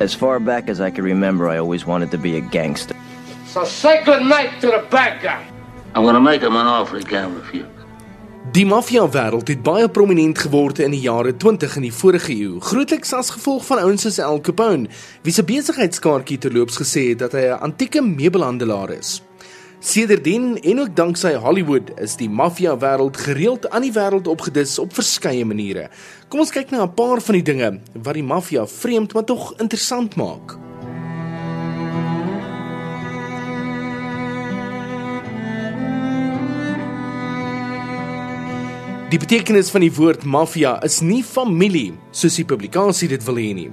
As 0.00 0.14
far 0.14 0.38
back 0.38 0.68
as 0.68 0.80
I 0.80 0.90
can 0.90 1.04
remember, 1.04 1.48
I 1.48 1.58
always 1.58 1.84
wanted 1.84 2.10
to 2.10 2.18
be 2.18 2.36
a 2.36 2.40
gangster. 2.40 2.94
So 3.46 3.64
say 3.64 4.04
good 4.04 4.22
night 4.22 4.60
to 4.60 4.68
the 4.68 4.84
bad 4.90 5.20
guy. 5.20 5.42
I'm 5.94 6.04
gonna 6.04 6.20
make 6.20 6.42
him 6.42 6.54
an 6.54 6.66
offer 6.66 6.98
he 6.98 7.04
can't 7.04 7.34
refuse. 7.34 7.66
Die 8.52 8.64
maffia-wêreld 8.64 9.48
het 9.48 9.62
baie 9.62 9.88
prominent 9.92 10.38
geword 10.38 10.78
in 10.78 10.94
die 10.94 11.02
jare 11.02 11.34
20 11.36 11.74
in 11.76 11.84
die 11.84 11.92
vorige 11.92 12.32
eeu, 12.32 12.60
grootliks 12.64 13.12
as 13.12 13.32
gevolg 13.34 13.66
van 13.66 13.82
ouens 13.82 14.06
soos 14.06 14.20
Al 14.24 14.40
Capone, 14.40 14.88
wie 15.22 15.34
se 15.34 15.44
besigheidskaartjie 15.44 16.38
terloops 16.40 16.78
gesê 16.80 17.10
het 17.10 17.18
dat 17.26 17.34
hy 17.36 17.44
'n 17.50 17.60
antieke 17.60 18.00
meubelhandelaar 18.00 18.90
is. 18.90 19.20
Sedertdien 19.78 20.60
en 20.60 20.80
ook 20.80 20.96
danksy 20.96 21.36
Hollywood 21.38 21.90
is 22.02 22.16
die 22.18 22.26
maffia-wêreld 22.30 23.16
gereeld 23.16 23.68
aan 23.70 23.84
die 23.86 23.92
wêreld 23.94 24.26
opgedis 24.26 24.74
op 24.82 24.90
verskeie 24.94 25.44
maniere. 25.46 25.84
Kom 26.28 26.42
ons 26.42 26.50
kyk 26.50 26.72
na 26.74 26.82
'n 26.82 26.94
paar 26.94 27.20
van 27.22 27.34
die 27.34 27.42
dinge 27.42 27.80
wat 27.94 28.14
die 28.14 28.26
maffia 28.26 28.66
vreemd 28.66 29.14
maar 29.14 29.24
tog 29.24 29.54
interessant 29.58 30.16
maak. 30.16 30.58
Die 39.10 39.18
betekenis 39.18 39.70
van 39.70 39.80
die 39.80 39.94
woord 39.94 40.24
maffia 40.24 40.82
is 40.82 41.00
nie 41.00 41.22
familie 41.22 41.94
soos 42.10 42.34
die 42.34 42.44
publikasie 42.44 43.08
dit 43.08 43.24
wil 43.24 43.36
hê 43.36 43.54
nie. 43.54 43.70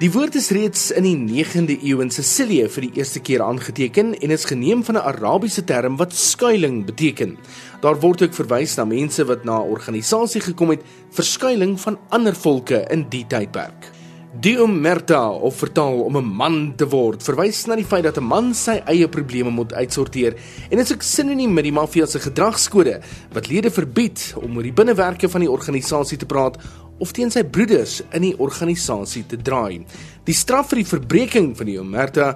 Die 0.00 0.08
woord 0.08 0.32
is 0.38 0.46
reeds 0.56 0.86
in 0.96 1.04
die 1.04 1.42
9de 1.44 1.74
eeu 1.84 1.98
in 2.00 2.08
Sicilië 2.08 2.70
vir 2.72 2.86
die 2.86 3.02
eerste 3.02 3.20
keer 3.20 3.42
aangeteken 3.44 4.14
en 4.16 4.32
is 4.32 4.46
geneem 4.48 4.80
van 4.86 4.96
'n 4.96 5.04
Arabiese 5.10 5.60
term 5.64 5.98
wat 6.00 6.16
skuilings 6.16 6.86
beteken. 6.86 7.36
Daar 7.82 8.00
word 8.00 8.22
ook 8.22 8.32
verwys 8.32 8.76
na 8.76 8.84
mense 8.84 9.24
wat 9.24 9.44
na 9.44 9.60
'n 9.60 9.68
organisasie 9.76 10.40
gekom 10.40 10.70
het 10.70 10.80
vir 11.12 11.24
skuilings 11.24 11.82
van 11.82 11.98
ander 12.08 12.34
volke 12.34 12.86
in 12.90 13.06
die 13.10 13.26
tydperk. 13.26 13.92
Die 14.40 14.58
omerta 14.60 15.30
of 15.30 15.56
vertaal 15.56 16.00
om 16.00 16.16
'n 16.16 16.34
man 16.36 16.72
te 16.76 16.88
word 16.88 17.22
verwys 17.22 17.66
na 17.66 17.76
die 17.76 17.84
feit 17.84 18.04
dat 18.04 18.16
'n 18.16 18.24
man 18.24 18.54
sy 18.54 18.80
eie 18.86 19.08
probleme 19.08 19.50
moet 19.50 19.72
uitsorteer 19.72 20.34
en 20.70 20.78
is 20.78 20.92
ook 20.92 21.02
sinoniem 21.02 21.52
met 21.52 21.64
die 21.64 21.72
maffia 21.72 22.06
se 22.06 22.18
gedragskode 22.18 23.00
wat 23.32 23.48
lede 23.48 23.70
verbied 23.70 24.34
om 24.36 24.56
oor 24.56 24.62
die 24.62 24.72
binnewerke 24.72 25.28
van 25.28 25.40
die 25.40 25.50
organisasie 25.50 26.16
te 26.16 26.26
praat 26.26 26.56
of 27.00 27.12
teen 27.16 27.32
sy 27.32 27.42
broeders 27.42 28.00
in 28.12 28.22
die 28.28 28.34
organisasie 28.38 29.24
te 29.26 29.38
draai. 29.40 29.82
Die 30.28 30.36
straf 30.36 30.70
vir 30.70 30.82
die 30.82 30.88
verbreeking 30.88 31.52
van 31.58 31.70
die 31.70 31.78
omerta 31.80 32.34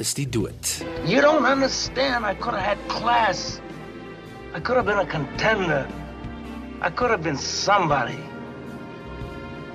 is 0.00 0.14
die 0.16 0.26
dood. 0.28 0.72
You 1.04 1.20
don't 1.20 1.44
understand. 1.44 2.24
I 2.24 2.34
could 2.34 2.56
have 2.56 2.64
had 2.64 2.80
class. 2.88 3.60
I 4.56 4.60
could 4.60 4.76
have 4.76 4.88
been 4.88 4.98
a 4.98 5.06
contender. 5.06 5.86
I 6.80 6.90
could 6.90 7.10
have 7.10 7.22
been 7.22 7.38
somebody 7.38 8.18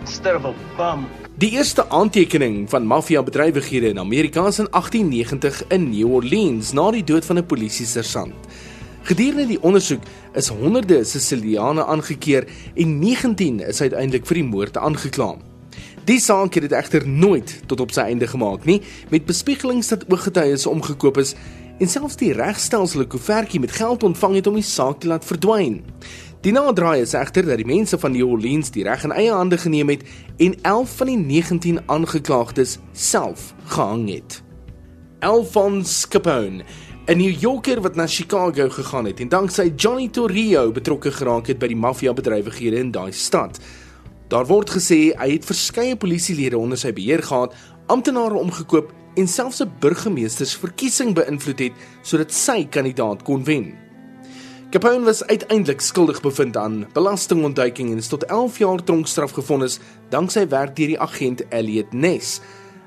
instead 0.01 0.35
of 0.35 0.45
a 0.45 0.53
bum. 0.77 1.07
Die 1.41 1.55
eerste 1.55 1.89
aantekening 1.89 2.67
van 2.69 2.85
maffia-bedrywighede 2.85 3.87
in 3.87 3.99
Amerika 3.99 4.45
is 4.47 4.59
in 4.59 4.67
1890 4.69 5.63
in 5.67 5.89
New 5.89 6.13
Orleans 6.13 6.73
na 6.77 6.91
die 6.91 7.03
dood 7.03 7.25
van 7.25 7.37
'n 7.37 7.45
polisiesersant. 7.45 8.35
Gedurende 9.01 9.47
die 9.49 9.61
ondersoek 9.65 10.03
is 10.37 10.51
honderde 10.53 10.99
Siciliane 11.03 11.85
aangekeer 11.85 12.45
en 12.75 12.99
19 12.99 13.59
is 13.65 13.81
uiteindelik 13.81 14.27
vir 14.29 14.37
die 14.37 14.45
moord 14.45 14.77
aangekla. 14.77 15.31
Die 16.05 16.19
saak 16.21 16.53
het 16.53 16.67
dit 16.67 16.75
egter 16.77 17.07
nooit 17.07 17.55
tot 17.65 17.81
op 17.81 17.93
sy 17.95 18.05
einde 18.11 18.29
gemaak 18.29 18.67
nie, 18.69 18.81
met 19.09 19.25
bespiegelings 19.25 19.89
dat 19.89 20.05
ooggetuies 20.05 20.67
omgekoop 20.69 21.17
is 21.17 21.33
en 21.81 21.89
selfs 21.89 22.19
die 22.21 22.33
regstelsel 22.37 23.01
'n 23.01 23.07
koevertjie 23.07 23.59
met 23.59 23.73
geld 23.73 24.03
ontvang 24.03 24.35
het 24.35 24.47
om 24.47 24.53
die 24.53 24.69
saak 24.69 24.99
te 24.99 25.07
laat 25.07 25.25
verdwyn. 25.25 25.81
Die 26.41 26.51
naderdraai 26.51 27.01
is 27.01 27.13
egter 27.13 27.45
dat 27.45 27.57
die 27.57 27.65
mense 27.65 27.97
van 27.99 28.11
New 28.11 28.29
Orleans 28.29 28.71
die 28.71 28.83
reg 28.83 29.03
in 29.03 29.11
eie 29.11 29.31
hande 29.31 29.57
geneem 29.57 29.89
het 29.89 30.03
en 30.37 30.55
11 30.61 30.95
van 30.95 31.07
die 31.07 31.17
19 31.17 31.79
aangeklaagdes 31.85 32.77
self 32.93 33.53
gehang 33.65 34.09
het. 34.09 34.43
Alphonse 35.19 36.07
Capone, 36.07 36.63
'n 37.11 37.17
New 37.17 37.39
Yorker 37.39 37.81
wat 37.81 37.95
na 37.95 38.07
Chicago 38.07 38.69
gegaan 38.69 39.05
het 39.05 39.19
en 39.19 39.29
danksy 39.29 39.73
Johnny 39.75 40.07
Torrio 40.07 40.71
betrokke 40.71 41.11
geraak 41.11 41.47
het 41.47 41.59
by 41.59 41.67
die 41.67 41.75
maffia-bedrywighede 41.75 42.77
in 42.79 42.91
daai 42.91 43.11
stad. 43.11 43.59
Daar 44.31 44.47
word 44.47 44.71
gesê 44.71 45.11
hy 45.19 45.27
het 45.33 45.45
verskeie 45.45 45.97
polisielede 45.99 46.55
onder 46.57 46.79
sy 46.79 46.93
beheer 46.95 47.19
gehad, 47.23 47.51
amptenare 47.91 48.39
omgekoop 48.39 48.93
en 49.19 49.27
selfs 49.27 49.59
'n 49.59 49.73
burgemeestersverkiesing 49.79 51.11
beïnvloed 51.13 51.59
het 51.59 51.73
sodat 52.01 52.31
sy 52.31 52.63
kandidaat 52.63 53.23
kon 53.23 53.43
wen. 53.43 53.75
Capone 54.71 55.03
was 55.03 55.25
uiteindelik 55.25 55.81
skuldig 55.81 56.21
bevind 56.21 56.57
aan 56.57 56.87
belastingontduiking 56.93 57.91
en 57.91 57.97
is 57.97 58.07
tot 58.07 58.23
11 58.23 58.57
jaar 58.57 58.83
tronkstraf 58.83 59.31
gevonnis 59.31 59.79
danksy 60.09 60.47
werk 60.47 60.75
deur 60.75 60.87
die 60.87 60.99
agent 60.99 61.43
Elliot 61.49 61.93
Ness. 61.93 62.39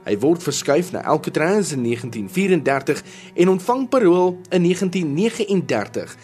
Hy 0.04 0.18
word 0.20 0.42
verskuif 0.44 0.90
na 0.92 1.00
Alcatraz 1.08 1.72
in 1.72 1.82
1934 1.86 3.02
en 3.40 3.52
ontvang 3.54 3.86
parol 3.88 4.34
in 4.52 4.66
1939. 4.68 6.16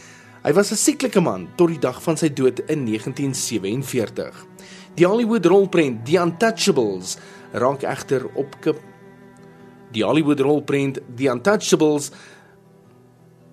Hy 0.44 0.52
was 0.52 0.70
'n 0.72 0.76
sieklike 0.76 1.20
man 1.20 1.48
tot 1.56 1.68
die 1.68 1.78
dag 1.78 2.02
van 2.02 2.16
sy 2.16 2.28
dood 2.28 2.60
in 2.68 2.84
1947. 2.84 4.46
Die 4.94 5.06
Hollywood 5.06 5.46
rolprent 5.46 6.04
The 6.06 6.18
Untouchables 6.18 7.16
raak 7.52 7.82
egter 7.82 8.26
op 8.34 8.56
Die 9.92 10.04
Hollywood 10.04 10.40
rolprent 10.40 11.00
The 11.16 11.28
Untouchables 11.28 12.10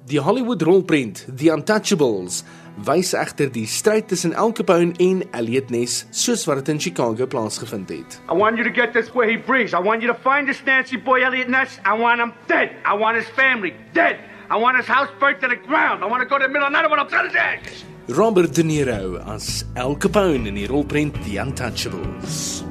Die 0.06 0.20
Hollywood 0.20 0.62
rolprent 0.62 1.26
The 1.36 1.52
Untouchables 1.52 2.44
wys 2.86 3.14
egter 3.18 3.50
die 3.52 3.66
stryd 3.66 4.08
tussen 4.12 4.36
Al 4.38 4.54
Capone 4.54 4.94
en 5.02 5.24
Elliot 5.32 5.70
Ness 5.74 6.06
soos 6.12 6.46
wat 6.46 6.62
dit 6.62 6.76
in 6.76 6.80
Chicago 6.80 7.26
plaasgevind 7.26 7.90
het. 7.90 8.20
I 8.30 8.38
want 8.38 8.58
you 8.58 8.64
to 8.64 8.74
get 8.74 8.94
this 8.94 9.10
where 9.14 9.30
he 9.30 9.38
breathes. 9.38 9.74
I 9.74 9.82
want 9.82 10.02
you 10.02 10.14
to 10.14 10.20
find 10.22 10.48
this 10.48 10.62
Nancy 10.66 10.98
boy 10.98 11.24
Elliot 11.24 11.50
Ness. 11.50 11.80
I 11.86 11.98
want 11.98 12.22
him 12.22 12.34
dead. 12.48 12.70
I 12.86 12.96
want 12.98 13.18
his 13.18 13.28
family 13.36 13.74
dead. 13.94 14.18
I 14.50 14.58
want 14.58 14.78
his 14.78 14.88
house 14.88 15.10
burnt 15.20 15.42
to 15.42 15.48
the 15.48 15.60
ground. 15.68 16.04
I 16.04 16.08
want 16.08 16.22
to 16.22 16.30
go 16.30 16.38
to 16.38 16.46
the 16.46 16.52
middle 16.52 16.68
of 16.68 16.92
when 16.92 17.00
I'm 17.00 17.10
trying 17.10 17.28
to 17.28 17.34
dance. 17.34 17.84
Robert 18.08 18.56
De 18.56 18.64
Niro 18.64 19.20
as 19.28 19.66
Al 19.76 19.98
Capone 19.98 20.48
in 20.48 20.56
die 20.56 20.68
rolprent 20.68 21.14
The 21.26 21.38
Untouchables. 21.44 22.64